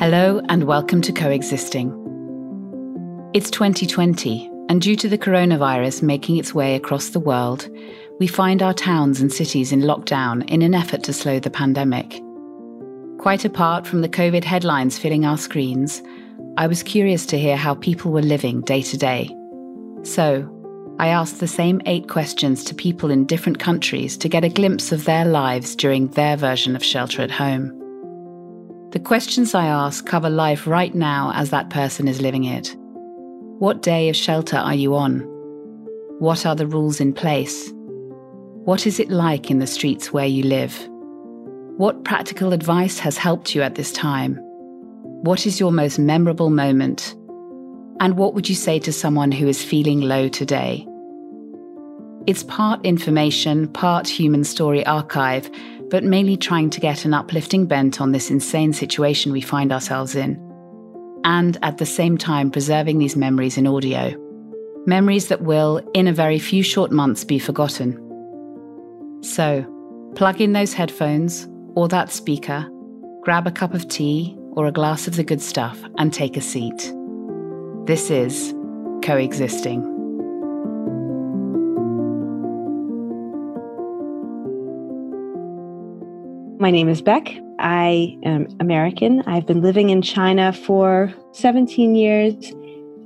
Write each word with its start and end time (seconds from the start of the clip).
Hello, 0.00 0.40
and 0.48 0.64
welcome 0.64 1.02
to 1.02 1.12
Coexisting. 1.12 1.90
It's 3.34 3.50
2020, 3.50 4.50
and 4.70 4.80
due 4.80 4.96
to 4.96 5.10
the 5.10 5.18
coronavirus 5.18 6.02
making 6.02 6.38
its 6.38 6.54
way 6.54 6.74
across 6.74 7.10
the 7.10 7.20
world, 7.20 7.68
we 8.18 8.26
find 8.26 8.62
our 8.62 8.72
towns 8.72 9.20
and 9.20 9.30
cities 9.30 9.72
in 9.72 9.82
lockdown 9.82 10.48
in 10.48 10.62
an 10.62 10.72
effort 10.72 11.02
to 11.02 11.12
slow 11.12 11.38
the 11.38 11.50
pandemic. 11.50 12.18
Quite 13.18 13.44
apart 13.44 13.86
from 13.86 14.00
the 14.00 14.08
COVID 14.08 14.42
headlines 14.42 14.98
filling 14.98 15.26
our 15.26 15.36
screens, 15.36 16.02
I 16.56 16.66
was 16.66 16.82
curious 16.82 17.26
to 17.26 17.38
hear 17.38 17.58
how 17.58 17.74
people 17.74 18.10
were 18.10 18.22
living 18.22 18.62
day 18.62 18.80
to 18.80 18.96
day. 18.96 19.28
So, 20.02 20.48
I 20.98 21.08
asked 21.08 21.40
the 21.40 21.46
same 21.46 21.82
eight 21.84 22.08
questions 22.08 22.64
to 22.64 22.74
people 22.74 23.10
in 23.10 23.26
different 23.26 23.58
countries 23.58 24.16
to 24.16 24.30
get 24.30 24.44
a 24.44 24.48
glimpse 24.48 24.92
of 24.92 25.04
their 25.04 25.26
lives 25.26 25.76
during 25.76 26.08
their 26.08 26.38
version 26.38 26.74
of 26.74 26.82
shelter 26.82 27.20
at 27.20 27.30
home. 27.30 27.79
The 28.92 28.98
questions 28.98 29.54
I 29.54 29.66
ask 29.66 30.04
cover 30.04 30.28
life 30.28 30.66
right 30.66 30.92
now 30.92 31.30
as 31.36 31.50
that 31.50 31.70
person 31.70 32.08
is 32.08 32.20
living 32.20 32.42
it. 32.42 32.74
What 33.60 33.82
day 33.82 34.08
of 34.08 34.16
shelter 34.16 34.56
are 34.56 34.74
you 34.74 34.96
on? 34.96 35.20
What 36.18 36.44
are 36.44 36.56
the 36.56 36.66
rules 36.66 36.98
in 36.98 37.12
place? 37.12 37.70
What 38.64 38.88
is 38.88 38.98
it 38.98 39.08
like 39.08 39.48
in 39.48 39.60
the 39.60 39.68
streets 39.68 40.12
where 40.12 40.26
you 40.26 40.42
live? 40.42 40.76
What 41.76 42.02
practical 42.02 42.52
advice 42.52 42.98
has 42.98 43.16
helped 43.16 43.54
you 43.54 43.62
at 43.62 43.76
this 43.76 43.92
time? 43.92 44.34
What 45.22 45.46
is 45.46 45.60
your 45.60 45.70
most 45.70 46.00
memorable 46.00 46.50
moment? 46.50 47.14
And 48.00 48.16
what 48.16 48.34
would 48.34 48.48
you 48.48 48.56
say 48.56 48.80
to 48.80 48.92
someone 48.92 49.30
who 49.30 49.46
is 49.46 49.62
feeling 49.62 50.00
low 50.00 50.28
today? 50.28 50.84
It's 52.26 52.42
part 52.42 52.84
information, 52.84 53.68
part 53.68 54.08
human 54.08 54.42
story 54.42 54.84
archive 54.84 55.48
but 55.90 56.04
mainly 56.04 56.36
trying 56.36 56.70
to 56.70 56.80
get 56.80 57.04
an 57.04 57.12
uplifting 57.12 57.66
bent 57.66 58.00
on 58.00 58.12
this 58.12 58.30
insane 58.30 58.72
situation 58.72 59.32
we 59.32 59.40
find 59.40 59.72
ourselves 59.72 60.14
in. 60.14 60.38
And 61.24 61.58
at 61.62 61.78
the 61.78 61.86
same 61.86 62.16
time, 62.16 62.50
preserving 62.50 62.98
these 62.98 63.16
memories 63.16 63.58
in 63.58 63.66
audio. 63.66 64.14
Memories 64.86 65.28
that 65.28 65.42
will, 65.42 65.82
in 65.92 66.06
a 66.06 66.12
very 66.12 66.38
few 66.38 66.62
short 66.62 66.90
months, 66.90 67.24
be 67.24 67.38
forgotten. 67.38 67.98
So, 69.22 69.66
plug 70.14 70.40
in 70.40 70.54
those 70.54 70.72
headphones 70.72 71.46
or 71.74 71.88
that 71.88 72.10
speaker, 72.10 72.66
grab 73.22 73.46
a 73.46 73.52
cup 73.52 73.74
of 73.74 73.88
tea 73.88 74.36
or 74.52 74.66
a 74.66 74.72
glass 74.72 75.06
of 75.06 75.16
the 75.16 75.24
good 75.24 75.42
stuff, 75.42 75.80
and 75.98 76.12
take 76.12 76.36
a 76.36 76.40
seat. 76.40 76.92
This 77.86 78.10
is 78.10 78.54
Coexisting. 79.02 79.89
My 86.60 86.70
name 86.70 86.90
is 86.90 87.00
Beck. 87.00 87.34
I 87.58 88.18
am 88.22 88.46
American. 88.60 89.22
I've 89.22 89.46
been 89.46 89.62
living 89.62 89.88
in 89.88 90.02
China 90.02 90.52
for 90.52 91.10
17 91.32 91.94
years. 91.94 92.34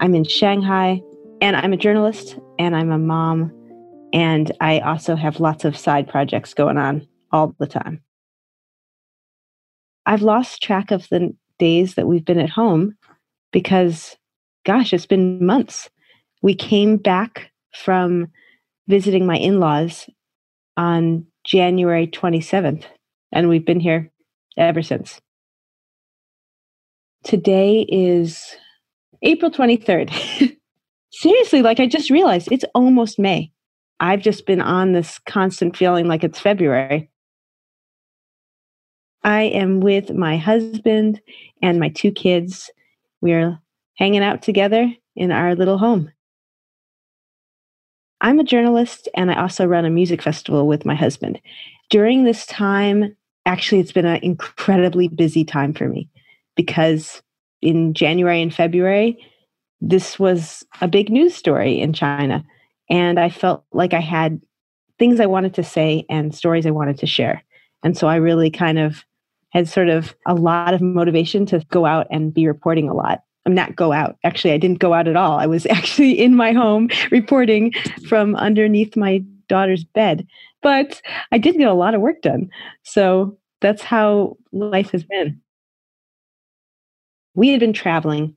I'm 0.01 0.17
in 0.17 0.25
Shanghai, 0.25 1.01
and 1.41 1.55
I'm 1.55 1.73
a 1.73 1.77
journalist, 1.77 2.37
and 2.59 2.75
I'm 2.75 2.91
a 2.91 2.99
mom, 2.99 3.53
and 4.13 4.51
I 4.61 4.81
also 4.81 5.15
have 5.15 5.39
lots 5.39 5.65
of 5.65 5.77
side 5.77 6.09
projects 6.09 6.53
going 6.53 6.79
on 6.79 7.07
all 7.31 7.55
the 7.61 7.69
time. 7.69 8.03
I've 10.05 10.23
lost 10.23 10.61
track 10.61 10.91
of 10.91 11.09
the 11.11 11.33
days 11.61 11.95
that 11.95 12.09
we've 12.09 12.25
been 12.25 12.41
at 12.41 12.51
home 12.51 12.97
because, 13.53 14.17
gosh, 14.67 14.93
it's 14.93 15.07
been 15.07 15.47
months. 15.47 15.89
We 16.43 16.57
came 16.57 16.97
back 16.97 17.53
from 17.73 18.33
visiting 18.89 19.27
my 19.27 19.37
in 19.37 19.61
laws 19.61 20.11
on 20.77 21.27
January 21.45 22.09
27th 22.09 22.87
and 23.35 23.49
we've 23.49 23.67
been 23.67 23.81
here 23.81 24.11
ever 24.57 24.83
since. 24.83 25.21
Today 27.25 27.85
is 27.89 28.57
April 29.23 29.51
23rd. 29.51 30.57
Seriously, 31.13 31.63
like 31.63 31.81
I 31.81 31.87
just 31.87 32.11
realized 32.11 32.49
it's 32.51 32.65
almost 32.75 33.19
May. 33.19 33.51
I've 34.01 34.21
just 34.21 34.47
been 34.47 34.61
on 34.61 34.93
this 34.93 35.19
constant 35.27 35.77
feeling 35.77 36.07
like 36.07 36.25
it's 36.25 36.41
February. 36.41 37.11
I 39.23 39.43
am 39.43 39.81
with 39.81 40.13
my 40.13 40.37
husband 40.37 41.21
and 41.63 41.81
my 41.81 41.89
two 41.89 42.13
kids. 42.13 42.71
We 43.21 43.33
are 43.33 43.59
hanging 43.97 44.23
out 44.23 44.43
together 44.43 44.93
in 45.17 45.33
our 45.33 45.55
little 45.55 45.79
home. 45.79 46.13
I'm 48.21 48.39
a 48.39 48.45
journalist 48.45 49.09
and 49.15 49.31
I 49.31 49.41
also 49.41 49.67
run 49.67 49.85
a 49.85 49.91
music 49.91 50.23
festival 50.23 50.67
with 50.67 50.85
my 50.85 50.95
husband. 50.95 51.41
During 51.91 52.25
this 52.25 52.47
time, 52.47 53.17
actually, 53.47 53.81
it's 53.81 53.93
been 53.93 54.07
an 54.07 54.23
incredibly 54.23 55.09
busy 55.09 55.45
time 55.45 55.75
for 55.75 55.89
me 55.89 56.09
because 56.57 57.23
in 57.63 57.95
January 57.95 58.41
and 58.43 58.55
February, 58.55 59.19
this 59.81 60.19
was 60.19 60.65
a 60.81 60.89
big 60.89 61.11
news 61.11 61.35
story 61.35 61.81
in 61.81 61.93
China. 61.93 62.45
And 62.91 63.19
I 63.19 63.31
felt 63.31 63.65
like 63.73 63.95
I 63.95 64.01
had 64.01 64.41
things 64.99 65.21
I 65.21 65.27
wanted 65.27 65.55
to 65.55 65.65
say 65.65 66.05
and 66.09 66.35
stories 66.35 66.67
I 66.67 66.71
wanted 66.71 66.99
to 66.99 67.07
share. 67.07 67.43
And 67.83 67.97
so 67.97 68.07
I 68.07 68.17
really 68.17 68.51
kind 68.51 68.79
of 68.79 69.05
had 69.51 69.69
sort 69.69 69.89
of 69.89 70.15
a 70.27 70.35
lot 70.35 70.75
of 70.75 70.81
motivation 70.81 71.47
to 71.47 71.65
go 71.71 71.87
out 71.87 72.07
and 72.11 72.33
be 72.33 72.47
reporting 72.47 72.89
a 72.89 72.95
lot. 72.95 73.23
I'm 73.47 73.55
not 73.55 73.77
go 73.77 73.93
out. 73.93 74.17
Actually, 74.25 74.53
I 74.53 74.59
didn't 74.59 74.79
go 74.79 74.95
out 74.95 75.07
at 75.07 75.17
all. 75.17 75.39
I 75.39 75.47
was 75.47 75.67
actually 75.71 76.13
in 76.13 76.35
my 76.35 76.53
home 76.53 76.89
reporting 77.11 77.73
from 78.09 78.37
underneath 78.37 78.97
my 78.97 79.23
daughter's 79.49 79.85
bed 79.85 80.27
but 80.65 81.03
I 81.31 81.39
did 81.39 81.59
get 81.59 81.69
a 81.69 81.75
lot 81.75 81.95
of 81.95 82.01
work 82.01 82.23
done. 82.23 82.49
So 82.83 83.39
that's 83.61 83.83
how 83.83 84.39
life 84.51 84.91
has 84.91 85.05
been. 85.05 85.41
We 87.35 87.51
had 87.51 87.61
been 87.61 87.75
traveling 87.75 88.35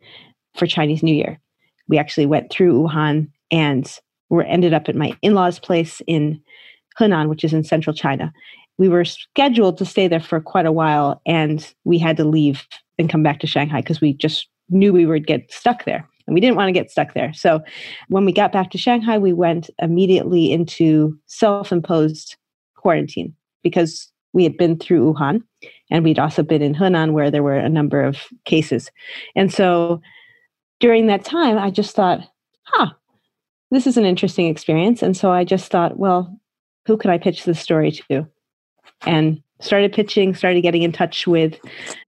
for 0.55 0.67
Chinese 0.67 1.01
New 1.01 1.15
Year. 1.15 1.39
We 1.87 1.97
actually 1.97 2.25
went 2.25 2.51
through 2.51 2.83
Wuhan 2.83 3.29
and 3.49 3.89
we 4.29 4.43
ended 4.45 4.73
up 4.73 4.89
at 4.89 4.95
my 4.95 5.17
in-laws' 5.21 5.57
place 5.57 6.01
in 6.05 6.41
Henan, 6.99 7.29
which 7.29 7.45
is 7.45 7.53
in 7.53 7.63
central 7.63 7.95
China. 7.95 8.33
We 8.77 8.89
were 8.89 9.05
scheduled 9.05 9.77
to 9.77 9.85
stay 9.85 10.09
there 10.09 10.19
for 10.19 10.41
quite 10.41 10.65
a 10.65 10.71
while, 10.71 11.21
and 11.25 11.73
we 11.83 11.97
had 11.97 12.17
to 12.17 12.25
leave 12.25 12.67
and 12.99 13.09
come 13.09 13.23
back 13.23 13.39
to 13.39 13.47
Shanghai 13.47 13.81
because 13.81 14.01
we 14.01 14.13
just 14.13 14.49
knew 14.69 14.91
we 14.91 15.05
would 15.05 15.25
get 15.25 15.51
stuck 15.51 15.85
there 15.85 16.07
and 16.27 16.33
we 16.33 16.41
didn't 16.41 16.57
want 16.57 16.67
to 16.67 16.73
get 16.73 16.91
stuck 16.91 17.13
there. 17.13 17.33
So 17.33 17.61
when 18.09 18.25
we 18.25 18.31
got 18.31 18.51
back 18.51 18.69
to 18.71 18.77
Shanghai, 18.77 19.17
we 19.17 19.33
went 19.33 19.69
immediately 19.79 20.51
into 20.51 21.17
self 21.25 21.71
imposed 21.71 22.35
quarantine 22.75 23.33
because 23.63 24.11
we 24.33 24.43
had 24.43 24.57
been 24.57 24.77
through 24.77 25.13
Wuhan 25.13 25.41
and 25.89 26.03
we'd 26.03 26.19
also 26.19 26.43
been 26.43 26.61
in 26.61 26.75
Hunan 26.75 27.13
where 27.13 27.31
there 27.31 27.43
were 27.43 27.57
a 27.57 27.69
number 27.69 28.03
of 28.03 28.17
cases. 28.45 28.91
And 29.35 29.51
so 29.51 30.01
during 30.79 31.07
that 31.07 31.25
time, 31.25 31.57
I 31.57 31.71
just 31.71 31.95
thought, 31.95 32.21
huh, 32.63 32.91
this 33.71 33.87
is 33.87 33.97
an 33.97 34.05
interesting 34.05 34.47
experience. 34.47 35.01
And 35.01 35.15
so 35.17 35.31
I 35.31 35.43
just 35.43 35.71
thought, 35.71 35.97
well, 35.97 36.39
who 36.85 36.97
could 36.97 37.09
I 37.09 37.17
pitch 37.17 37.45
this 37.45 37.59
story 37.59 37.91
to? 37.91 38.27
And 39.05 39.41
started 39.59 39.91
pitching, 39.91 40.35
started 40.35 40.61
getting 40.61 40.83
in 40.83 40.91
touch 40.91 41.25
with 41.25 41.59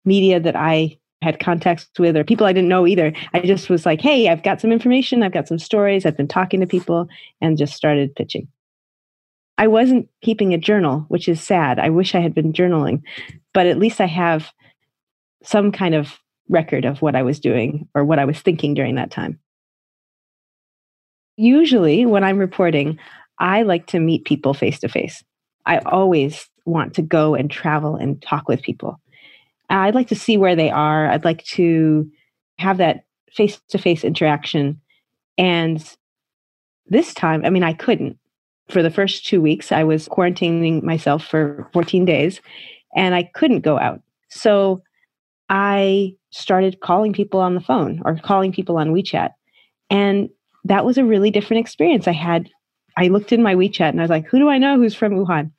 media 0.05 0.39
that 0.39 0.55
I 0.55 0.97
had 1.21 1.39
contacts 1.39 1.87
with 1.97 2.15
or 2.15 2.23
people 2.23 2.45
I 2.45 2.53
didn't 2.53 2.69
know 2.69 2.87
either. 2.87 3.13
I 3.33 3.41
just 3.41 3.69
was 3.69 3.85
like, 3.85 4.01
hey, 4.01 4.29
I've 4.29 4.43
got 4.43 4.61
some 4.61 4.71
information, 4.71 5.23
I've 5.23 5.33
got 5.33 5.47
some 5.47 5.59
stories, 5.59 6.05
I've 6.05 6.17
been 6.17 6.27
talking 6.27 6.59
to 6.61 6.67
people, 6.67 7.07
and 7.41 7.57
just 7.57 7.75
started 7.75 8.15
pitching. 8.15 8.47
I 9.57 9.67
wasn't 9.67 10.07
keeping 10.21 10.53
a 10.53 10.57
journal, 10.57 11.05
which 11.09 11.27
is 11.27 11.41
sad. 11.41 11.79
I 11.79 11.89
wish 11.89 12.15
I 12.15 12.21
had 12.21 12.33
been 12.33 12.53
journaling, 12.53 13.01
but 13.53 13.67
at 13.67 13.77
least 13.77 13.99
I 13.99 14.05
have 14.05 14.51
some 15.43 15.71
kind 15.73 15.95
of 15.95 16.17
record 16.47 16.85
of 16.85 17.01
what 17.01 17.15
I 17.15 17.23
was 17.23 17.39
doing 17.39 17.87
or 17.93 18.05
what 18.05 18.19
I 18.19 18.25
was 18.25 18.39
thinking 18.39 18.73
during 18.73 18.95
that 18.95 19.11
time. 19.11 19.39
Usually, 21.35 22.05
when 22.05 22.23
I'm 22.23 22.37
reporting, 22.37 22.99
I 23.37 23.63
like 23.63 23.87
to 23.87 23.99
meet 23.99 24.25
people 24.25 24.53
face 24.53 24.79
to 24.79 24.89
face. 24.89 25.23
I 25.65 25.79
always 25.79 26.49
want 26.65 26.93
to 26.95 27.01
go 27.01 27.35
and 27.35 27.51
travel 27.51 27.95
and 27.95 28.21
talk 28.21 28.47
with 28.47 28.61
people. 28.61 28.99
Uh, 29.69 29.75
I'd 29.75 29.95
like 29.95 30.07
to 30.09 30.15
see 30.15 30.37
where 30.37 30.55
they 30.55 30.69
are. 30.69 31.07
I'd 31.09 31.25
like 31.25 31.43
to 31.45 32.09
have 32.57 32.77
that 32.77 33.05
face 33.33 33.59
to 33.69 33.77
face 33.77 34.03
interaction. 34.03 34.79
And 35.37 35.83
this 36.87 37.13
time, 37.13 37.45
I 37.45 37.49
mean, 37.49 37.63
I 37.63 37.73
couldn't. 37.73 38.17
For 38.69 38.83
the 38.83 38.91
first 38.91 39.25
two 39.25 39.41
weeks, 39.41 39.71
I 39.71 39.83
was 39.83 40.07
quarantining 40.07 40.83
myself 40.83 41.25
for 41.25 41.67
14 41.73 42.05
days 42.05 42.39
and 42.95 43.15
I 43.15 43.23
couldn't 43.23 43.61
go 43.61 43.79
out. 43.79 44.01
So 44.29 44.83
I 45.49 46.15
started 46.29 46.79
calling 46.81 47.11
people 47.11 47.39
on 47.39 47.55
the 47.55 47.61
phone 47.61 47.99
or 48.05 48.15
calling 48.17 48.51
people 48.51 48.77
on 48.77 48.93
WeChat. 48.93 49.31
And 49.89 50.29
that 50.65 50.85
was 50.85 50.99
a 50.99 51.03
really 51.03 51.31
different 51.31 51.61
experience. 51.61 52.07
I 52.07 52.11
had, 52.11 52.47
I 52.95 53.07
looked 53.07 53.31
in 53.31 53.41
my 53.41 53.55
WeChat 53.55 53.89
and 53.89 53.99
I 53.99 54.03
was 54.03 54.11
like, 54.11 54.27
who 54.27 54.37
do 54.37 54.49
I 54.49 54.59
know 54.59 54.77
who's 54.77 54.93
from 54.93 55.13
Wuhan? 55.13 55.51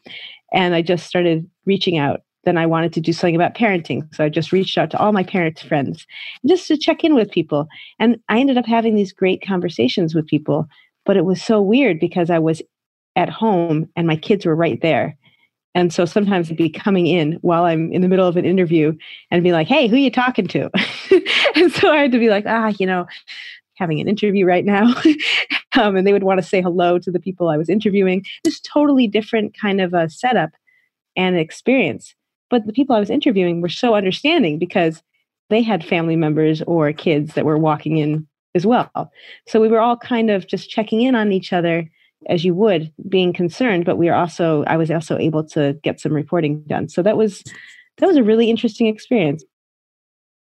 And 0.53 0.75
I 0.75 0.83
just 0.83 1.07
started 1.07 1.49
reaching 1.67 1.99
out 1.99 2.21
then 2.44 2.56
I 2.56 2.66
wanted 2.66 2.92
to 2.94 3.00
do 3.00 3.12
something 3.12 3.37
about 3.37 3.54
parenting. 3.54 4.12
So 4.14 4.25
I 4.25 4.28
just 4.28 4.52
reached 4.52 4.78
out 4.78 4.90
to 4.90 4.98
all 4.98 5.12
my 5.12 5.22
parents' 5.22 5.62
friends 5.62 6.06
just 6.46 6.66
to 6.69 6.76
check 6.76 7.04
in 7.04 7.14
with 7.14 7.31
people. 7.31 7.69
And 7.98 8.19
I 8.28 8.38
ended 8.38 8.56
up 8.56 8.66
having 8.66 8.94
these 8.94 9.12
great 9.12 9.42
conversations 9.46 10.14
with 10.14 10.26
people. 10.26 10.66
But 11.04 11.16
it 11.16 11.25
was 11.25 11.42
so 11.42 11.60
weird 11.60 12.00
because 12.00 12.31
I 12.31 12.38
was 12.38 12.62
at 13.16 13.28
home 13.28 13.88
and 13.96 14.06
my 14.06 14.16
kids 14.16 14.46
were 14.46 14.56
right 14.56 14.81
there. 14.81 15.16
And 15.75 15.92
so 15.92 16.04
sometimes 16.04 16.48
it'd 16.48 16.56
be 16.56 16.69
coming 16.69 17.06
in 17.06 17.34
while 17.42 17.64
I'm 17.64 17.92
in 17.92 18.02
the 18.02 18.08
middle 18.08 18.26
of 18.26 18.37
an 18.37 18.44
interview 18.44 18.92
and 19.31 19.44
be 19.44 19.52
like, 19.52 19.69
hey, 19.69 19.87
who 19.87 19.96
are 19.96 20.00
you 20.00 20.10
talking 20.10 20.46
to? 20.48 20.69
and 21.54 21.72
so 21.72 21.92
I 21.92 21.98
had 21.98 22.12
to 22.12 22.19
be 22.19 22.28
like, 22.28 22.44
ah, 22.46 22.72
you 22.78 22.87
know, 22.87 23.06
having 23.76 24.00
an 24.00 24.08
interview 24.08 24.44
right 24.44 24.64
now. 24.64 24.94
um, 25.78 25.96
and 25.96 26.06
they 26.06 26.12
would 26.12 26.25
want 26.25 26.40
to 26.40 26.46
say 26.46 26.60
hello 26.60 26.98
to 26.98 27.10
the 27.10 27.20
people 27.20 27.48
I 27.48 27.56
was 27.56 27.69
interviewing. 27.69 28.25
This 28.42 28.60
totally 28.60 29.06
different 29.06 29.56
kind 29.58 29.81
of 29.81 29.94
a 29.94 30.10
setup 30.10 30.50
and 31.16 31.37
experience. 31.37 32.14
But 32.50 32.67
the 32.67 32.73
people 32.73 32.94
I 32.94 33.00
was 33.00 33.11
interviewing 33.11 33.61
were 33.61 33.69
so 33.69 33.94
understanding 33.94 34.58
because 34.58 35.02
they 35.49 35.62
had 35.62 35.85
family 35.85 36.17
members 36.17 36.62
or 36.62 36.93
kids 36.93 37.35
that 37.35 37.44
were 37.44 37.58
walking 37.58 37.99
in 37.99 38.26
as 38.55 38.67
well. 38.67 39.11
So 39.47 39.61
we 39.61 39.69
were 39.69 39.81
all 39.81 39.97
kind 39.97 40.31
of 40.31 40.47
just 40.47 40.69
checking 40.69 41.02
in 41.02 41.14
on 41.14 41.32
each 41.32 41.52
other 41.52 41.88
as 42.29 42.44
you 42.44 42.55
would, 42.55 42.93
being 43.08 43.32
concerned, 43.32 43.85
but 43.85 43.97
we 43.97 44.08
are 44.08 44.14
also 44.14 44.64
I 44.67 44.76
was 44.76 44.91
also 44.91 45.17
able 45.17 45.44
to 45.49 45.79
get 45.82 46.00
some 46.00 46.12
reporting 46.12 46.62
done. 46.62 46.88
So 46.88 47.02
that 47.02 47.17
was 47.17 47.43
that 47.99 48.06
was 48.06 48.17
a 48.17 48.23
really 48.23 48.50
interesting 48.50 48.87
experience. 48.87 49.43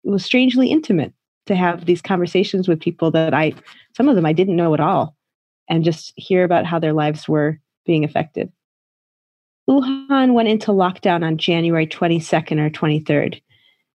It 0.03 0.09
was 0.09 0.23
strangely 0.23 0.69
intimate 0.69 1.13
to 1.47 1.55
have 1.55 1.85
these 1.85 2.01
conversations 2.01 2.67
with 2.67 2.79
people 2.79 3.11
that 3.11 3.33
I 3.33 3.53
some 3.95 4.07
of 4.07 4.15
them 4.15 4.25
I 4.25 4.33
didn't 4.33 4.55
know 4.55 4.73
at 4.73 4.79
all 4.79 5.15
and 5.67 5.83
just 5.83 6.13
hear 6.15 6.43
about 6.43 6.65
how 6.65 6.79
their 6.79 6.93
lives 6.93 7.27
were 7.27 7.59
being 7.85 8.03
affected. 8.03 8.51
Wuhan 9.69 10.33
went 10.33 10.47
into 10.47 10.71
lockdown 10.71 11.25
on 11.25 11.37
January 11.37 11.87
22nd 11.87 12.59
or 12.59 12.69
23rd. 12.69 13.41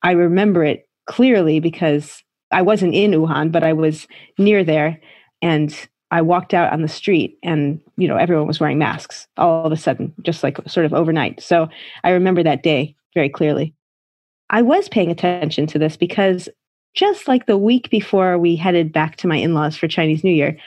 I 0.02 0.12
remember 0.12 0.64
it 0.64 0.88
clearly 1.06 1.60
because 1.60 2.24
I 2.52 2.62
wasn't 2.62 2.96
in 2.96 3.12
Wuhan, 3.12 3.52
but 3.52 3.64
I 3.64 3.74
was 3.74 4.08
near 4.38 4.64
there 4.64 5.00
and 5.42 5.76
I 6.12 6.22
walked 6.22 6.54
out 6.54 6.74
on 6.74 6.82
the 6.82 6.88
street 6.88 7.38
and 7.44 7.80
you 7.98 8.08
know 8.08 8.16
everyone 8.16 8.48
was 8.48 8.60
wearing 8.60 8.80
masks 8.80 9.28
all 9.38 9.66
of 9.66 9.72
a 9.72 9.78
sudden 9.78 10.14
just 10.24 10.44
like 10.44 10.58
sort 10.68 10.86
of 10.86 10.94
overnight. 10.94 11.42
So 11.42 11.70
I 12.04 12.12
remember 12.12 12.44
that 12.44 12.64
day 12.64 12.96
very 13.14 13.30
clearly. 13.30 13.74
I 14.50 14.64
was 14.64 14.90
paying 14.90 15.12
attention 15.12 15.68
to 15.68 15.80
this 15.80 15.96
because 15.96 16.50
just 16.96 17.28
like 17.28 17.46
the 17.46 17.58
week 17.58 17.90
before 17.92 18.40
we 18.40 18.56
headed 18.56 18.92
back 18.92 19.18
to 19.18 19.28
my 19.28 19.38
in-laws 19.38 19.78
for 19.78 19.88
Chinese 19.88 20.24
New 20.24 20.32
Year, 20.32 20.58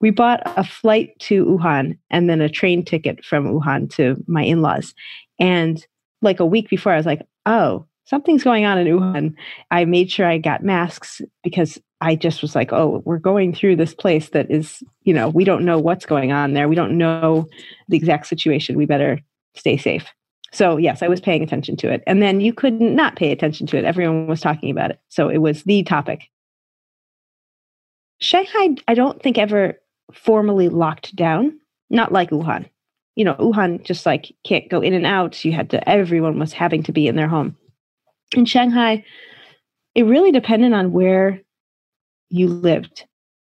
we 0.00 0.10
bought 0.10 0.40
a 0.44 0.64
flight 0.64 1.18
to 1.20 1.44
Wuhan 1.44 1.98
and 2.10 2.30
then 2.30 2.40
a 2.40 2.48
train 2.48 2.84
ticket 2.84 3.24
from 3.24 3.46
Wuhan 3.46 3.92
to 3.94 4.16
my 4.26 4.42
in-laws. 4.42 4.94
And 5.38 5.84
like 6.22 6.40
a 6.40 6.46
week 6.46 6.68
before 6.68 6.92
I 6.92 6.96
was 6.96 7.06
like, 7.06 7.22
"Oh, 7.46 7.86
something's 8.08 8.42
going 8.42 8.64
on 8.64 8.78
in 8.78 8.86
Wuhan. 8.86 9.34
I 9.70 9.84
made 9.84 10.10
sure 10.10 10.26
I 10.26 10.38
got 10.38 10.64
masks 10.64 11.20
because 11.44 11.78
I 12.00 12.14
just 12.14 12.40
was 12.40 12.54
like, 12.54 12.72
oh, 12.72 13.02
we're 13.04 13.18
going 13.18 13.54
through 13.54 13.76
this 13.76 13.94
place 13.94 14.30
that 14.30 14.50
is, 14.50 14.82
you 15.02 15.12
know, 15.12 15.28
we 15.28 15.44
don't 15.44 15.64
know 15.64 15.78
what's 15.78 16.06
going 16.06 16.32
on 16.32 16.54
there. 16.54 16.68
We 16.68 16.74
don't 16.74 16.96
know 16.96 17.46
the 17.88 17.96
exact 17.96 18.26
situation. 18.26 18.78
We 18.78 18.86
better 18.86 19.20
stay 19.54 19.76
safe. 19.76 20.06
So, 20.52 20.78
yes, 20.78 21.02
I 21.02 21.08
was 21.08 21.20
paying 21.20 21.42
attention 21.42 21.76
to 21.78 21.92
it. 21.92 22.02
And 22.06 22.22
then 22.22 22.40
you 22.40 22.54
couldn't 22.54 22.94
not 22.94 23.16
pay 23.16 23.30
attention 23.30 23.66
to 23.68 23.76
it. 23.76 23.84
Everyone 23.84 24.26
was 24.26 24.40
talking 24.40 24.70
about 24.70 24.90
it. 24.90 25.00
So 25.10 25.28
it 25.28 25.38
was 25.38 25.64
the 25.64 25.82
topic. 25.82 26.22
Shanghai, 28.20 28.76
I 28.88 28.94
don't 28.94 29.22
think 29.22 29.36
ever 29.36 29.78
formally 30.12 30.68
locked 30.68 31.14
down, 31.14 31.58
not 31.90 32.12
like 32.12 32.30
Wuhan. 32.30 32.68
You 33.16 33.24
know, 33.24 33.34
Wuhan 33.34 33.82
just 33.82 34.06
like 34.06 34.32
can't 34.44 34.68
go 34.68 34.80
in 34.80 34.94
and 34.94 35.06
out. 35.06 35.44
You 35.44 35.52
had 35.52 35.70
to, 35.70 35.88
everyone 35.88 36.38
was 36.38 36.52
having 36.52 36.82
to 36.84 36.92
be 36.92 37.08
in 37.08 37.16
their 37.16 37.28
home 37.28 37.56
in 38.36 38.44
Shanghai, 38.44 39.04
it 39.94 40.04
really 40.04 40.32
depended 40.32 40.72
on 40.72 40.92
where 40.92 41.40
you 42.30 42.48
lived. 42.48 43.04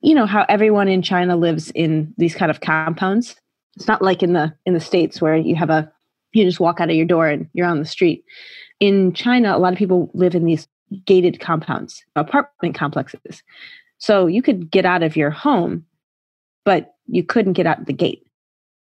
You 0.01 0.15
know 0.15 0.27
how 0.27 0.45
everyone 0.49 0.89
in 0.89 1.03
China 1.03 1.37
lives 1.37 1.71
in 1.73 2.13
these 2.17 2.35
kind 2.35 2.51
of 2.51 2.61
compounds. 2.61 3.37
It's 3.77 3.89
not 3.89 4.03
like 4.03 4.23
in 4.23 4.33
the 4.33 4.53
in 4.67 4.75
the 4.75 4.81
states 4.81 5.21
where 5.21 5.37
you 5.37 5.55
have 5.57 5.71
a 5.71 5.91
you 6.33 6.45
just 6.45 6.61
walk 6.61 6.81
out 6.81 6.91
of 6.91 6.97
your 6.97 7.07
door 7.07 7.29
and 7.29 7.49
you're 7.53 7.67
on 7.67 7.79
the 7.79 7.85
street. 7.85 8.25
In 8.81 9.13
China, 9.13 9.57
a 9.57 9.59
lot 9.59 9.73
of 9.73 9.79
people 9.79 10.11
live 10.15 10.35
in 10.35 10.45
these 10.45 10.67
gated 11.07 11.41
compounds, 11.41 12.03
apartment 12.17 12.75
complexes. 12.75 13.43
So 13.99 14.27
you 14.27 14.43
could 14.43 14.71
get 14.71 14.85
out 14.85 15.03
of 15.03 15.17
your 15.17 15.31
home, 15.31 15.85
but 16.65 16.95
you 17.07 17.25
couldn't 17.25 17.55
get 17.55 17.67
out 17.67 17.87
the 17.87 17.93
gate. 17.93 18.25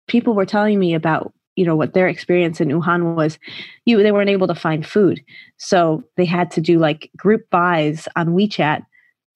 People 0.09 0.35
were 0.35 0.47
telling 0.47 0.79
me 0.79 0.95
about 0.95 1.33
you 1.57 1.65
know 1.65 1.77
what 1.77 1.95
their 1.95 2.09
experience 2.09 2.61
in 2.61 2.69
Wuhan 2.69 3.15
was. 3.15 3.39
You 3.85 4.03
they 4.03 4.13
weren't 4.13 4.31
able 4.31 4.47
to 4.47 4.55
find 4.55 4.87
food 4.87 5.23
so 5.59 6.03
they 6.17 6.25
had 6.25 6.51
to 6.53 6.61
do 6.61 6.79
like 6.79 7.11
group 7.17 7.49
buys 7.51 8.09
on 8.17 8.29
WeChat 8.29 8.85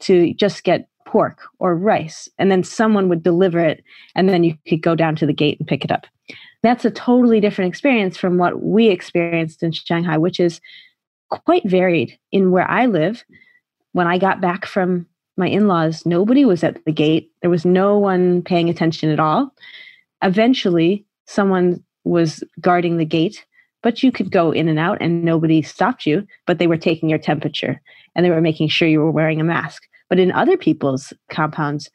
to 0.01 0.33
just 0.35 0.65
get 0.65 0.89
pork 1.07 1.43
or 1.59 1.77
rice 1.77 2.29
and 2.39 2.51
then 2.51 2.65
someone 2.65 3.09
would 3.09 3.23
deliver 3.23 3.61
it 3.61 3.85
and 4.15 4.29
then 4.29 4.43
you 4.43 4.57
could 4.67 4.83
go 4.83 4.95
down 4.95 5.15
to 5.17 5.27
the 5.27 5.33
gate 5.33 5.59
and 5.59 5.69
pick 5.69 5.85
it 5.85 5.93
up. 5.93 6.07
That's 6.63 6.85
a 6.85 6.91
totally 6.91 7.41
different 7.41 7.69
experience 7.69 8.17
from 8.17 8.39
what 8.39 8.63
we 8.63 8.89
experienced 8.89 9.63
in 9.63 9.73
Shanghai 9.73 10.17
which 10.17 10.41
is 10.41 10.61
quite 11.31 11.69
varied 11.69 12.19
in 12.33 12.51
where 12.51 12.69
I 12.71 12.87
live. 12.87 13.25
When 13.93 14.07
I 14.07 14.19
got 14.19 14.41
back 14.41 14.67
from 14.67 15.07
my 15.37 15.49
in-laws 15.49 16.05
nobody 16.07 16.45
was 16.45 16.63
at 16.65 16.85
the 16.85 16.93
gate 16.93 17.31
there 17.43 17.51
was 17.51 17.65
no 17.65 17.99
one 17.99 18.43
paying 18.43 18.69
attention 18.69 19.11
at 19.11 19.21
all 19.21 19.53
eventually 20.23 21.05
someone 21.27 21.83
was 22.05 22.45
guarding 22.61 22.97
the 22.97 23.05
gate, 23.05 23.45
but 23.83 24.03
you 24.03 24.13
could 24.13 24.31
go 24.31 24.51
in 24.51 24.69
and 24.69 24.79
out 24.79 24.99
and 25.01 25.25
nobody 25.25 25.63
stopped 25.63 26.07
you, 26.07 26.27
but 26.47 26.59
they 26.59 26.67
were 26.67 26.77
taking 26.77 27.09
your 27.09 27.19
temperature 27.19 27.81
and 28.15 28.25
they 28.25 28.31
were 28.31 28.41
making 28.41 28.69
sure 28.69 28.89
you 28.89 29.01
were 29.01 29.11
wearing 29.11 29.41
a 29.41 29.45
mask. 29.45 29.83
But 30.09 30.19
in 30.19 30.33
other 30.33 30.57
people's 30.57 31.13
compounds, 31.31 31.91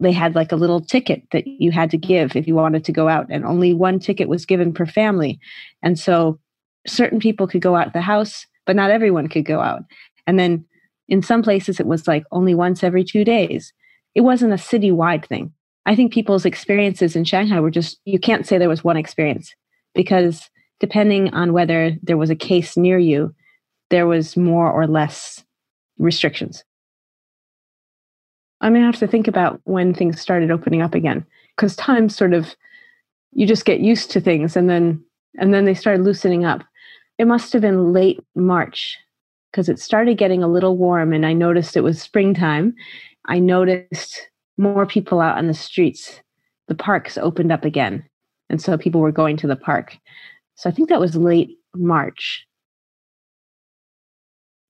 they 0.00 0.12
had 0.12 0.34
like 0.34 0.52
a 0.52 0.56
little 0.56 0.80
ticket 0.80 1.22
that 1.30 1.46
you 1.46 1.70
had 1.70 1.90
to 1.92 1.96
give 1.96 2.36
if 2.36 2.46
you 2.46 2.54
wanted 2.54 2.84
to 2.84 2.92
go 2.92 3.08
out, 3.08 3.26
and 3.30 3.44
only 3.44 3.72
one 3.72 4.00
ticket 4.00 4.28
was 4.28 4.44
given 4.44 4.74
per 4.74 4.86
family. 4.86 5.38
And 5.82 5.98
so 5.98 6.38
certain 6.86 7.20
people 7.20 7.46
could 7.46 7.62
go 7.62 7.76
out 7.76 7.86
of 7.86 7.92
the 7.92 8.00
house, 8.00 8.46
but 8.66 8.76
not 8.76 8.90
everyone 8.90 9.28
could 9.28 9.44
go 9.44 9.60
out. 9.60 9.84
And 10.26 10.38
then 10.38 10.64
in 11.08 11.22
some 11.22 11.42
places, 11.42 11.80
it 11.80 11.86
was 11.86 12.08
like 12.08 12.24
only 12.32 12.54
once 12.54 12.82
every 12.82 13.04
two 13.04 13.24
days. 13.24 13.72
It 14.14 14.22
wasn't 14.22 14.52
a 14.52 14.56
citywide 14.56 15.26
thing. 15.26 15.52
I 15.86 15.94
think 15.94 16.12
people's 16.12 16.46
experiences 16.46 17.14
in 17.14 17.24
Shanghai 17.24 17.60
were 17.60 17.70
just, 17.70 17.98
you 18.04 18.18
can't 18.18 18.46
say 18.46 18.56
there 18.56 18.68
was 18.68 18.84
one 18.84 18.96
experience 18.96 19.54
because 19.94 20.48
depending 20.80 21.32
on 21.34 21.52
whether 21.52 21.96
there 22.02 22.16
was 22.16 22.30
a 22.30 22.36
case 22.36 22.76
near 22.76 22.98
you, 22.98 23.34
there 23.90 24.06
was 24.06 24.36
more 24.36 24.70
or 24.70 24.86
less 24.86 25.44
restrictions. 25.98 26.64
I'm 28.60 28.72
going 28.72 28.82
to 28.82 28.86
have 28.86 28.98
to 29.00 29.06
think 29.06 29.28
about 29.28 29.60
when 29.64 29.92
things 29.92 30.20
started 30.20 30.50
opening 30.50 30.80
up 30.80 30.94
again 30.94 31.26
because 31.54 31.76
time 31.76 32.08
sort 32.08 32.32
of, 32.32 32.54
you 33.32 33.46
just 33.46 33.66
get 33.66 33.80
used 33.80 34.10
to 34.12 34.20
things 34.20 34.56
and 34.56 34.70
then, 34.70 35.04
and 35.38 35.52
then 35.52 35.66
they 35.66 35.74
started 35.74 36.04
loosening 36.04 36.44
up. 36.44 36.64
It 37.18 37.26
must 37.26 37.52
have 37.52 37.62
been 37.62 37.92
late 37.92 38.20
March 38.34 38.96
because 39.54 39.68
it 39.68 39.78
started 39.78 40.18
getting 40.18 40.42
a 40.42 40.48
little 40.48 40.76
warm 40.76 41.12
and 41.12 41.24
I 41.24 41.32
noticed 41.32 41.76
it 41.76 41.82
was 41.82 42.02
springtime. 42.02 42.74
I 43.26 43.38
noticed 43.38 44.28
more 44.58 44.84
people 44.84 45.20
out 45.20 45.38
on 45.38 45.46
the 45.46 45.54
streets. 45.54 46.20
The 46.66 46.74
parks 46.74 47.16
opened 47.16 47.52
up 47.52 47.64
again. 47.64 48.04
And 48.50 48.60
so 48.60 48.76
people 48.76 49.00
were 49.00 49.12
going 49.12 49.36
to 49.36 49.46
the 49.46 49.54
park. 49.54 49.96
So 50.56 50.68
I 50.68 50.72
think 50.72 50.88
that 50.88 50.98
was 50.98 51.14
late 51.14 51.56
March. 51.72 52.44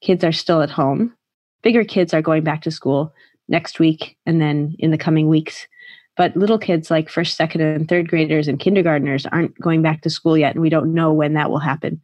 Kids 0.02 0.22
are 0.22 0.32
still 0.32 0.60
at 0.60 0.68
home. 0.68 1.14
Bigger 1.62 1.84
kids 1.84 2.12
are 2.12 2.20
going 2.20 2.44
back 2.44 2.60
to 2.62 2.70
school 2.70 3.10
next 3.48 3.78
week 3.78 4.18
and 4.26 4.38
then 4.38 4.76
in 4.78 4.90
the 4.90 4.98
coming 4.98 5.28
weeks. 5.28 5.66
But 6.14 6.36
little 6.36 6.58
kids 6.58 6.90
like 6.90 7.08
first, 7.08 7.38
second, 7.38 7.62
and 7.62 7.88
third 7.88 8.08
graders 8.08 8.48
and 8.48 8.60
kindergartners 8.60 9.24
aren't 9.32 9.58
going 9.58 9.80
back 9.80 10.02
to 10.02 10.10
school 10.10 10.36
yet, 10.36 10.54
and 10.54 10.60
we 10.62 10.68
don't 10.68 10.92
know 10.92 11.10
when 11.10 11.32
that 11.34 11.50
will 11.50 11.58
happen. 11.58 12.02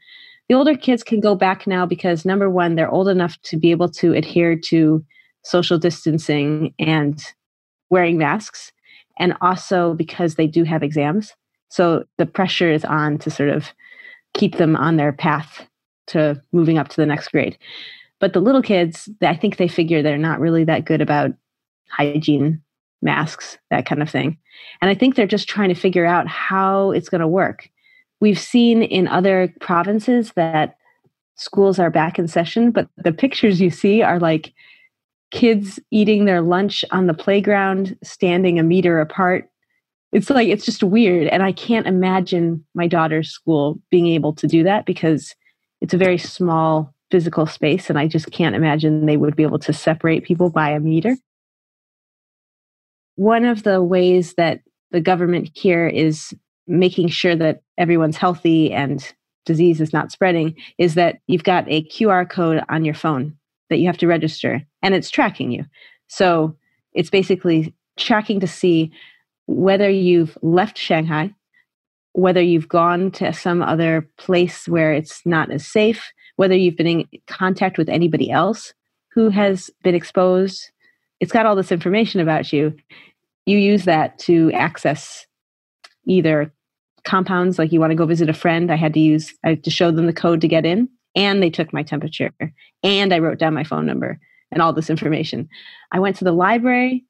The 0.51 0.57
older 0.57 0.77
kids 0.77 1.05
can 1.05 1.21
go 1.21 1.37
back 1.37 1.69
now 1.69 1.87
because 1.87 2.25
number 2.25 2.51
one, 2.51 2.75
they're 2.75 2.91
old 2.91 3.07
enough 3.07 3.41
to 3.43 3.57
be 3.57 3.71
able 3.71 3.89
to 3.91 4.15
adhere 4.15 4.59
to 4.65 5.05
social 5.45 5.79
distancing 5.79 6.75
and 6.77 7.23
wearing 7.89 8.19
masks 8.19 8.73
and 9.21 9.37
also 9.41 9.95
because 9.95 10.35
they 10.35 10.49
do 10.49 10.65
have 10.65 10.83
exams. 10.83 11.35
So 11.69 12.03
the 12.19 12.27
pressure 12.27 12.69
is 12.69 12.85
on 12.85 13.17
to 13.19 13.31
sort 13.31 13.51
of 13.51 13.69
keep 14.35 14.57
them 14.57 14.75
on 14.75 14.97
their 14.97 15.13
path 15.13 15.69
to 16.09 16.43
moving 16.51 16.79
up 16.79 16.89
to 16.89 16.97
the 16.97 17.07
next 17.07 17.29
grade. 17.29 17.57
But 18.19 18.33
the 18.33 18.41
little 18.41 18.61
kids, 18.61 19.09
I 19.23 19.37
think 19.37 19.57
they 19.57 19.69
figure 19.69 20.03
they're 20.03 20.19
not 20.19 20.41
really 20.41 20.65
that 20.65 20.85
good 20.85 21.01
about 21.01 21.31
hygiene, 21.91 22.61
masks, 23.03 23.57
that 23.71 23.87
kind 23.87 24.03
of 24.03 24.11
thing. 24.11 24.37
And 24.83 24.91
I 24.91 24.97
think 24.97 25.15
they're 25.15 25.29
just 25.29 25.49
trying 25.49 25.69
to 25.69 25.77
figure 25.77 26.07
out 26.07 26.27
how 26.27 26.91
it's 26.91 27.09
going 27.09 27.21
to 27.21 27.29
work. 27.29 27.71
We've 28.21 28.39
seen 28.39 28.83
in 28.83 29.09
other 29.09 29.53
provinces 29.61 30.33
that 30.37 30.77
schools 31.37 31.79
are 31.79 31.91
back 31.91 32.19
in 32.19 32.29
session, 32.29 32.71
but 32.71 32.89
the 32.99 33.13
pictures 33.13 33.61
you 33.61 33.71
see 33.71 34.03
are 34.03 34.21
like 34.21 34.53
kids 35.31 35.79
eating 35.91 36.25
their 36.25 36.43
lunch 36.43 36.85
on 36.91 37.07
the 37.07 37.15
playground, 37.15 37.97
standing 38.03 38.59
a 38.59 38.63
meter 38.63 39.01
apart. 39.01 39.49
It's 40.13 40.29
like, 40.29 40.49
it's 40.49 40.67
just 40.67 40.83
weird. 40.83 41.29
And 41.29 41.43
I 41.43 41.53
can't 41.53 41.87
imagine 41.87 42.65
my 42.75 42.87
daughter's 42.87 43.31
school 43.31 43.81
being 43.91 44.09
able 44.09 44.35
to 44.35 44.47
do 44.47 44.65
that 44.65 44.85
because 44.85 45.35
it's 45.81 45.95
a 45.95 45.99
very 45.99 46.19
small 46.19 46.93
physical 47.11 47.47
space. 47.47 47.89
And 47.89 47.99
I 47.99 48.07
just 48.07 48.31
can't 48.33 48.57
imagine 48.57 49.07
they 49.07 49.17
would 49.17 49.37
be 49.37 49.45
able 49.45 49.59
to 49.61 49.73
separate 49.73 50.25
people 50.25 50.51
by 50.51 50.71
a 50.71 50.81
meter. 50.81 51.17
One 53.15 53.45
of 53.45 53.63
the 53.63 53.83
ways 53.83 54.35
that 54.35 54.61
the 54.91 55.01
government 55.01 55.51
here 55.55 55.87
is 55.87 56.35
making 56.71 57.09
sure 57.09 57.37
that 57.37 57.63
everyone's 57.77 58.17
healthy 58.17 58.73
and 58.73 59.13
disease 59.45 59.81
is 59.81 59.93
not 59.93 60.13
spreading 60.13 60.55
is 60.79 60.95
that 60.95 61.21
you've 61.27 61.45
got 61.45 61.65
a 61.69 61.85
QR 61.85 62.29
code 62.29 62.63
on 62.69 62.85
your 62.85 62.95
phone 62.95 63.37
that 63.69 63.79
you 63.79 63.87
have 63.87 63.99
to 63.99 64.07
register 64.07 64.63
and 64.83 64.95
it's 64.95 65.11
tracking 65.11 65.51
you. 65.51 65.65
So 66.09 66.57
it's 66.93 67.11
basically 67.11 67.75
tracking 67.97 68.41
to 68.41 68.47
see 68.47 68.93
whether 69.47 69.91
you've 69.91 70.39
left 70.43 70.79
Shanghai, 70.79 71.35
whether 72.13 72.43
you've 72.43 72.69
gone 72.69 73.11
to 73.13 73.33
some 73.33 73.63
other 73.63 74.09
place 74.19 74.69
where 74.69 74.93
it's 74.93 75.25
not 75.25 75.51
as 75.51 75.67
safe, 75.67 76.13
whether 76.37 76.55
you've 76.55 76.77
been 76.77 76.87
in 76.87 77.09
contact 77.27 77.79
with 77.79 77.89
anybody 77.89 78.31
else 78.31 78.73
who 79.13 79.29
has 79.31 79.71
been 79.83 79.95
exposed. 79.95 80.71
It's 81.21 81.33
got 81.33 81.47
all 81.47 81.57
this 81.57 81.73
information 81.73 82.21
about 82.21 82.53
you. 82.53 82.77
You 83.47 83.59
use 83.59 83.85
that 83.85 84.19
to 84.21 84.53
access 84.53 85.27
either 86.07 86.53
compounds 87.05 87.59
like 87.59 87.73
you 87.73 87.81
want 87.81 87.91
to 87.91 87.97
go 87.97 88.07
visit 88.07 88.29
a 88.29 88.35
friend 88.35 88.71
i 88.71 88.77
had 88.77 88.95
to 88.95 89.01
use 89.01 89.35
i 89.45 89.51
had 89.51 89.65
to 89.65 89.71
show 89.71 89.91
them 89.91 90.07
the 90.07 90.13
code 90.13 90.41
to 90.41 90.49
get 90.49 90.67
in 90.67 90.89
and 91.15 91.43
they 91.43 91.51
took 91.51 91.73
my 91.73 91.83
temperature 91.83 92.33
and 92.83 93.13
i 93.13 93.19
wrote 93.19 93.39
down 93.39 93.55
my 93.55 93.65
phone 93.65 93.87
number 93.87 94.19
and 94.53 94.61
all 94.61 94.73
this 94.73 94.91
information. 94.91 95.49
I 95.93 96.01
went 96.01 96.17
to 96.17 96.25
the 96.25 96.33
library 96.33 97.05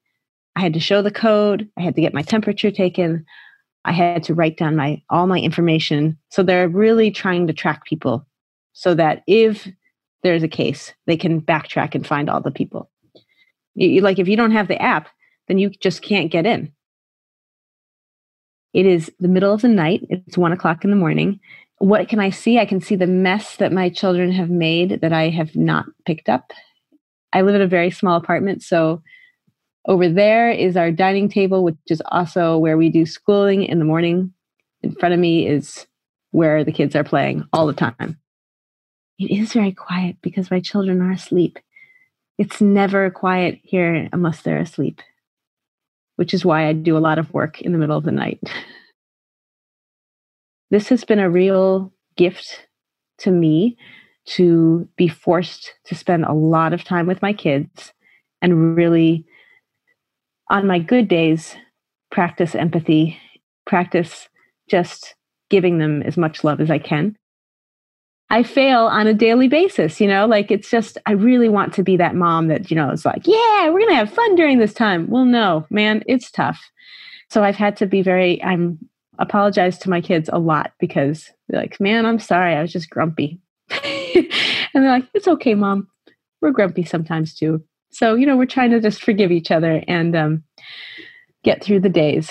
i 0.57 0.61
had 0.61 0.75
to 0.75 0.81
show 0.81 1.01
the 1.03 1.11
code 1.11 1.69
i 1.79 1.83
had 1.83 1.95
to 1.95 2.01
get 2.01 2.15
my 2.15 2.23
temperature 2.23 2.71
taken 2.71 3.25
i 3.85 3.93
had 3.93 4.23
to 4.25 4.35
write 4.35 4.57
down 4.57 4.77
my 4.77 5.03
all 5.11 5.27
my 5.27 5.39
information. 5.39 6.19
So 6.31 6.43
they're 6.43 6.69
really 6.69 7.11
trying 7.11 7.47
to 7.47 7.53
track 7.53 7.85
people 7.85 8.27
so 8.73 8.95
that 8.95 9.23
if 9.27 9.69
there's 10.23 10.43
a 10.43 10.49
case 10.49 10.93
they 11.07 11.17
can 11.17 11.41
backtrack 11.41 11.95
and 11.95 12.07
find 12.07 12.29
all 12.29 12.41
the 12.41 12.51
people. 12.51 12.91
You, 13.75 14.01
like 14.03 14.19
if 14.19 14.29
you 14.29 14.37
don't 14.37 14.51
have 14.51 14.69
the 14.69 14.81
app 14.81 15.09
then 15.49 15.59
you 15.59 15.71
just 15.71 16.03
can't 16.03 16.31
get 16.31 16.47
in 16.47 16.73
it 18.73 18.87
is 18.87 19.11
the 19.19 19.29
middle 19.29 19.53
of 19.53 19.63
the 19.63 19.69
night. 19.69 20.07
It's 20.09 20.39
one 20.39 20.53
o'clock 20.53 20.85
in 20.85 20.91
the 20.91 20.97
morning. 20.97 21.41
What 21.79 22.09
can 22.09 22.21
I 22.21 22.31
see? 22.31 22.59
I 22.59 22.67
can 22.67 22.81
see 22.81 22.95
the 22.95 23.07
mess 23.07 23.57
that 23.57 23.73
my 23.73 23.89
children 23.89 24.31
have 24.33 24.51
made 24.51 25.01
that 25.01 25.13
I 25.13 25.29
have 25.31 25.57
not 25.57 25.87
picked 26.05 26.29
up. 26.29 26.53
I 27.33 27.43
live 27.43 27.55
in 27.55 27.63
a 27.63 27.67
very 27.67 27.91
small 27.91 28.17
apartment. 28.17 28.63
So 28.63 29.03
over 29.87 30.09
there 30.09 30.51
is 30.51 30.77
our 30.77 30.93
dining 30.93 31.29
table, 31.29 31.65
which 31.65 31.77
is 31.89 32.03
also 32.07 32.59
where 32.59 32.77
we 32.77 32.91
do 32.91 33.07
schooling 33.07 33.65
in 33.65 33.79
the 33.79 33.85
morning. 33.85 34.33
In 34.83 34.95
front 34.95 35.15
of 35.15 35.21
me 35.21 35.47
is 35.47 35.87
where 36.31 36.65
the 36.65 36.73
kids 36.73 36.95
are 36.95 37.05
playing 37.05 37.45
all 37.53 37.67
the 37.67 37.73
time. 37.73 38.19
It 39.19 39.31
is 39.31 39.53
very 39.53 39.73
quiet 39.73 40.17
because 40.23 40.51
my 40.51 40.61
children 40.61 41.01
are 41.03 41.11
asleep. 41.11 41.59
It's 42.39 42.61
never 42.61 43.11
quiet 43.11 43.61
here 43.63 44.09
unless 44.13 44.43
they're 44.43 44.59
asleep 44.61 45.03
which 46.21 46.35
is 46.35 46.45
why 46.45 46.67
I 46.67 46.75
do 46.75 46.99
a 46.99 47.07
lot 47.09 47.19
of 47.19 47.33
work 47.33 47.63
in 47.63 47.73
the 47.73 47.79
middle 47.79 47.97
of 47.97 48.05
the 48.05 48.13
night. 48.13 48.39
this 50.71 50.91
has 50.91 51.03
been 51.03 51.19
a 51.19 51.31
real 51.31 51.95
gift 52.15 52.67
to 53.21 53.31
me 53.31 53.79
to 54.27 54.87
be 54.97 55.09
forced 55.09 55.73
to 55.87 55.95
spend 55.95 56.27
a 56.27 56.35
lot 56.35 56.75
of 56.75 56.85
time 56.85 57.07
with 57.07 57.23
my 57.23 57.33
kids 57.33 57.95
and 58.43 58.77
really, 58.77 59.25
on 60.51 60.67
my 60.67 60.79
good 60.79 61.09
days, 61.09 61.57
practice 62.11 62.55
empathy, 62.55 63.19
practice 63.67 64.29
just 64.69 65.15
giving 65.49 65.79
them 65.79 66.03
as 66.03 66.19
much 66.19 66.45
love 66.45 66.61
as 66.61 66.71
I 66.71 66.79
can. 66.79 67.17
I 68.33 68.45
fail 68.45 68.83
on 68.87 69.09
a 69.09 69.15
daily 69.15 69.49
basis, 69.49 70.01
you 70.01 70.07
know, 70.07 70.25
like 70.25 70.53
it's 70.53 70.71
just, 70.71 70.97
I 71.07 71.13
really 71.13 71.49
want 71.49 71.75
to 71.75 71.83
be 71.83 71.97
that 71.97 72.15
mom 72.15 72.47
that, 72.47 72.71
you 72.71 72.77
know, 72.77 72.91
is 72.91 73.05
like, 73.05 73.27
yeah, 73.27 73.69
we're 73.69 73.81
going 73.81 73.89
to 73.89 73.97
have 73.97 74.13
fun 74.13 74.37
during 74.37 74.59
this 74.59 74.73
time. 74.73 75.09
Well, 75.11 75.25
no, 75.25 75.67
man, 75.69 76.05
it's 76.07 76.31
tough. 76.31 76.71
So 77.29 77.43
I've 77.43 77.57
had 77.57 77.77
to 77.79 77.87
be 77.87 78.03
very, 78.03 78.43
I'm 78.45 78.79
apologize 79.19 79.79
to 79.79 79.91
my 79.91 80.01
kids 80.01 80.31
a 80.33 80.39
lot 80.39 80.73
because 80.81 81.31
they're 81.49 81.61
like, 81.61 81.79
man, 81.79 82.07
I'm 82.07 82.19
sorry. 82.19 82.55
I 82.55 82.63
was 82.63 82.73
just 82.73 82.91
grumpy. 82.91 83.39
and 83.71 84.29
they're 84.75 84.91
like, 84.91 85.09
it's 85.13 85.29
okay, 85.29 85.55
mom. 85.55 85.89
We're 86.41 86.51
grumpy 86.53 86.85
sometimes 86.85 87.35
too. 87.35 87.63
So, 87.91 88.15
you 88.15 88.27
know, 88.27 88.37
we're 88.37 88.47
trying 88.47 88.71
to 88.71 88.81
just 88.81 89.03
forgive 89.03 89.31
each 89.31 89.51
other 89.51 89.83
and 89.87 90.17
um, 90.17 90.45
get 91.45 91.63
through 91.63 91.81
the 91.81 91.89
days. 91.89 92.31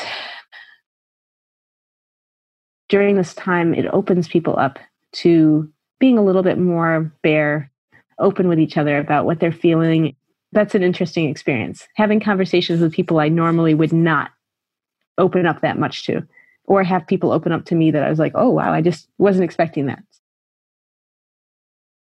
During 2.88 3.18
this 3.18 3.34
time, 3.36 3.74
it 3.74 3.86
opens 3.94 4.28
people 4.28 4.58
up 4.58 4.80
to 5.12 5.72
being 6.00 6.18
a 6.18 6.24
little 6.24 6.44
bit 6.44 6.58
more 6.58 7.12
bare, 7.22 7.72
open 8.20 8.48
with 8.48 8.60
each 8.60 8.78
other 8.78 8.98
about 8.98 9.26
what 9.26 9.40
they're 9.40 9.52
feeling. 9.52 10.16
That's 10.52 10.76
an 10.76 10.84
interesting 10.84 11.30
experience. 11.30 11.88
Having 11.96 12.22
conversations 12.22 12.82
with 12.82 12.94
people 12.94 13.20
I 13.20 13.30
normally 13.30 13.74
would 13.74 13.94
not 13.94 14.32
open 15.18 15.46
up 15.46 15.62
that 15.62 15.78
much 15.78 16.06
to, 16.06 16.26
or 16.66 16.84
have 16.84 17.06
people 17.08 17.32
open 17.32 17.52
up 17.52 17.66
to 17.66 17.76
me 17.76 17.92
that 17.92 18.04
I 18.04 18.10
was 18.10 18.20
like, 18.20 18.32
oh, 18.36 18.50
wow, 18.50 18.72
I 18.72 18.82
just 18.82 19.08
wasn't 19.18 19.44
expecting 19.44 19.86
that. 19.88 20.04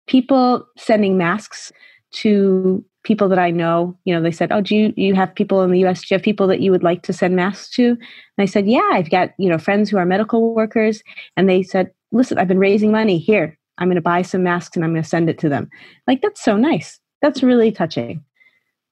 People 0.06 0.66
sending 0.76 1.16
masks 1.16 1.72
to 2.12 2.84
people 3.04 3.28
that 3.28 3.38
I 3.38 3.50
know, 3.50 3.96
you 4.04 4.14
know, 4.14 4.22
they 4.22 4.30
said, 4.30 4.52
"Oh, 4.52 4.60
do 4.60 4.76
you 4.76 4.92
you 4.96 5.14
have 5.14 5.34
people 5.34 5.62
in 5.62 5.70
the 5.70 5.80
U.S. 5.80 6.00
Do 6.00 6.06
you 6.10 6.18
have 6.18 6.24
people 6.24 6.46
that 6.48 6.60
you 6.60 6.70
would 6.70 6.82
like 6.82 7.02
to 7.02 7.12
send 7.12 7.36
masks 7.36 7.74
to?" 7.76 7.88
And 7.88 7.98
I 8.38 8.46
said, 8.46 8.66
"Yeah, 8.66 8.88
I've 8.92 9.10
got 9.10 9.30
you 9.38 9.48
know 9.48 9.58
friends 9.58 9.90
who 9.90 9.96
are 9.96 10.06
medical 10.06 10.54
workers." 10.54 11.02
And 11.36 11.48
they 11.48 11.62
said, 11.62 11.90
"Listen, 12.12 12.38
I've 12.38 12.48
been 12.48 12.58
raising 12.58 12.92
money 12.92 13.18
here. 13.18 13.58
I'm 13.78 13.88
going 13.88 13.96
to 13.96 14.02
buy 14.02 14.22
some 14.22 14.42
masks 14.42 14.76
and 14.76 14.84
I'm 14.84 14.92
going 14.92 15.02
to 15.02 15.08
send 15.08 15.28
it 15.30 15.38
to 15.40 15.48
them. 15.48 15.68
Like, 16.06 16.22
that's 16.22 16.42
so 16.42 16.56
nice. 16.56 17.00
That's 17.20 17.42
really 17.42 17.72
touching 17.72 18.24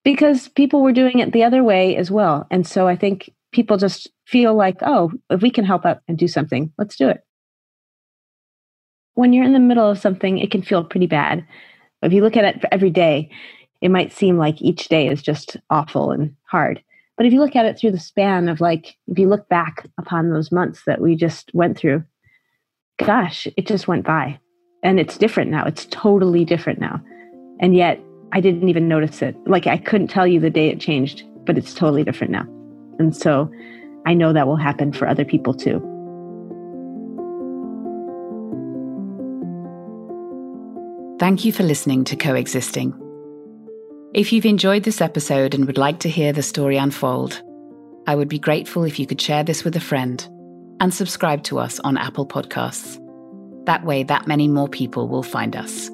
because 0.04 0.48
people 0.48 0.82
were 0.82 0.92
doing 0.92 1.18
it 1.18 1.32
the 1.32 1.44
other 1.44 1.62
way 1.62 1.96
as 1.96 2.10
well. 2.10 2.46
And 2.50 2.66
so 2.66 2.88
I 2.88 2.96
think 2.96 3.30
people 3.52 3.76
just 3.76 4.08
feel 4.26 4.54
like, 4.54 4.78
oh, 4.82 5.12
if 5.28 5.42
we 5.42 5.50
can 5.50 5.64
help 5.64 5.84
out 5.84 5.98
and 6.08 6.16
do 6.16 6.28
something, 6.28 6.72
let's 6.78 6.96
do 6.96 7.08
it. 7.08 7.20
When 9.14 9.32
you're 9.32 9.44
in 9.44 9.52
the 9.52 9.58
middle 9.58 9.90
of 9.90 9.98
something, 9.98 10.38
it 10.38 10.50
can 10.50 10.62
feel 10.62 10.84
pretty 10.84 11.06
bad. 11.06 11.44
If 12.02 12.12
you 12.12 12.22
look 12.22 12.36
at 12.36 12.44
it 12.44 12.64
every 12.72 12.90
day, 12.90 13.30
it 13.82 13.90
might 13.90 14.12
seem 14.12 14.38
like 14.38 14.62
each 14.62 14.88
day 14.88 15.08
is 15.08 15.22
just 15.22 15.56
awful 15.68 16.12
and 16.12 16.34
hard. 16.44 16.82
But 17.16 17.26
if 17.26 17.32
you 17.32 17.40
look 17.40 17.56
at 17.56 17.66
it 17.66 17.78
through 17.78 17.90
the 17.90 17.98
span 17.98 18.48
of 18.48 18.60
like, 18.60 18.96
if 19.08 19.18
you 19.18 19.28
look 19.28 19.48
back 19.48 19.86
upon 19.98 20.30
those 20.30 20.50
months 20.50 20.82
that 20.86 21.00
we 21.02 21.16
just 21.16 21.50
went 21.52 21.76
through, 21.76 22.04
gosh, 22.98 23.46
it 23.56 23.66
just 23.66 23.88
went 23.88 24.06
by 24.06 24.38
and 24.82 24.98
it's 24.98 25.18
different 25.18 25.50
now. 25.50 25.64
It's 25.64 25.86
totally 25.86 26.44
different 26.44 26.80
now. 26.80 27.00
And 27.60 27.74
yet 27.74 28.00
I 28.32 28.40
didn't 28.40 28.68
even 28.68 28.88
notice 28.88 29.22
it. 29.22 29.36
Like 29.46 29.66
I 29.66 29.76
couldn't 29.76 30.08
tell 30.08 30.26
you 30.26 30.40
the 30.40 30.50
day 30.50 30.68
it 30.68 30.80
changed, 30.80 31.24
but 31.44 31.58
it's 31.58 31.74
totally 31.74 32.04
different 32.04 32.32
now. 32.32 32.46
And 32.98 33.16
so 33.16 33.50
I 34.06 34.14
know 34.14 34.32
that 34.32 34.46
will 34.46 34.56
happen 34.56 34.92
for 34.92 35.06
other 35.06 35.24
people 35.24 35.54
too. 35.54 35.86
Thank 41.18 41.44
you 41.44 41.52
for 41.52 41.64
listening 41.64 42.04
to 42.04 42.16
Coexisting. 42.16 42.94
If 44.14 44.32
you've 44.32 44.46
enjoyed 44.46 44.84
this 44.84 45.00
episode 45.02 45.54
and 45.54 45.66
would 45.66 45.78
like 45.78 46.00
to 46.00 46.08
hear 46.08 46.32
the 46.32 46.42
story 46.42 46.78
unfold, 46.78 47.42
I 48.06 48.14
would 48.14 48.28
be 48.28 48.38
grateful 48.38 48.84
if 48.84 48.98
you 48.98 49.06
could 49.06 49.20
share 49.20 49.44
this 49.44 49.62
with 49.62 49.76
a 49.76 49.80
friend 49.80 50.26
and 50.80 50.92
subscribe 50.92 51.42
to 51.44 51.58
us 51.58 51.78
on 51.80 51.98
Apple 51.98 52.26
Podcasts. 52.26 52.99
That 53.70 53.84
way, 53.84 54.02
that 54.02 54.26
many 54.26 54.48
more 54.48 54.66
people 54.66 55.06
will 55.06 55.22
find 55.22 55.54
us. 55.54 55.92